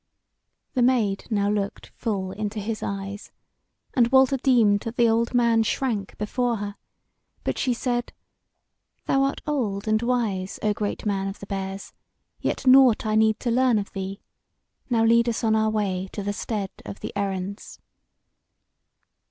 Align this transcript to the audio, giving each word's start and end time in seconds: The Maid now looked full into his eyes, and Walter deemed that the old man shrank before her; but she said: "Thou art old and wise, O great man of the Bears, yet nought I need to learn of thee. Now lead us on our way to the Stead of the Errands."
The 0.73 0.81
Maid 0.81 1.25
now 1.29 1.47
looked 1.47 1.91
full 1.95 2.31
into 2.31 2.59
his 2.59 2.81
eyes, 2.81 3.31
and 3.93 4.07
Walter 4.11 4.37
deemed 4.37 4.79
that 4.79 4.95
the 4.95 5.07
old 5.07 5.35
man 5.35 5.61
shrank 5.61 6.17
before 6.17 6.55
her; 6.55 6.75
but 7.43 7.59
she 7.59 7.71
said: 7.75 8.11
"Thou 9.05 9.21
art 9.21 9.41
old 9.45 9.87
and 9.87 10.01
wise, 10.01 10.57
O 10.63 10.73
great 10.73 11.05
man 11.05 11.27
of 11.27 11.37
the 11.39 11.45
Bears, 11.45 11.93
yet 12.39 12.65
nought 12.65 13.05
I 13.05 13.13
need 13.13 13.39
to 13.41 13.51
learn 13.51 13.77
of 13.77 13.91
thee. 13.91 14.23
Now 14.89 15.03
lead 15.05 15.29
us 15.29 15.43
on 15.43 15.55
our 15.55 15.69
way 15.69 16.09
to 16.13 16.23
the 16.23 16.33
Stead 16.33 16.71
of 16.83 17.01
the 17.01 17.13
Errands." 17.15 17.79